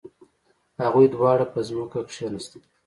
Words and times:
هغوی 0.83 1.07
دواړه 1.15 1.45
په 1.53 1.59
ځمکه 1.67 1.99
کښیناستل. 2.07 2.61